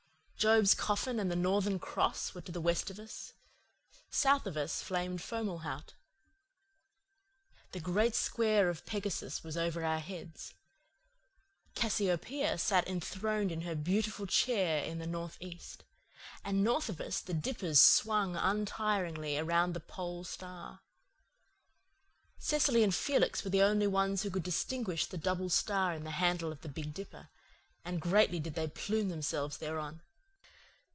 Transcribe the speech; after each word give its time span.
Job's 0.49 0.73
Coffin 0.73 1.19
and 1.19 1.29
the 1.29 1.35
Northern 1.35 1.77
Cross 1.77 2.33
were 2.33 2.41
to 2.41 2.51
the 2.51 2.59
west 2.59 2.89
of 2.89 2.97
us; 2.97 3.33
south 4.09 4.47
of 4.47 4.57
us 4.57 4.81
flamed 4.81 5.21
Fomalhaut. 5.21 5.93
The 7.73 7.79
Great 7.79 8.15
Square 8.15 8.69
of 8.69 8.83
Pegasus 8.87 9.43
was 9.43 9.55
over 9.55 9.85
our 9.85 9.99
heads. 9.99 10.55
Cassiopeia 11.75 12.57
sat 12.57 12.87
enthroned 12.87 13.51
in 13.51 13.61
her 13.61 13.75
beautiful 13.75 14.25
chair 14.25 14.83
in 14.83 14.97
the 14.97 15.05
north 15.05 15.37
east; 15.39 15.83
and 16.43 16.63
north 16.63 16.89
of 16.89 16.99
us 16.99 17.19
the 17.19 17.35
Dippers 17.35 17.79
swung 17.79 18.35
untiringly 18.35 19.37
around 19.37 19.73
the 19.75 19.79
Pole 19.79 20.23
Star. 20.23 20.79
Cecily 22.39 22.81
and 22.83 22.95
Felix 22.95 23.43
were 23.43 23.51
the 23.51 23.61
only 23.61 23.85
ones 23.85 24.23
who 24.23 24.31
could 24.31 24.41
distinguish 24.41 25.05
the 25.05 25.19
double 25.19 25.51
star 25.51 25.93
in 25.93 26.03
the 26.03 26.09
handle 26.09 26.51
of 26.51 26.61
the 26.61 26.67
Big 26.67 26.95
Dipper, 26.95 27.29
and 27.85 28.01
greatly 28.01 28.39
did 28.39 28.55
they 28.55 28.67
plume 28.67 29.09
themselves 29.09 29.57
thereon. 29.59 30.01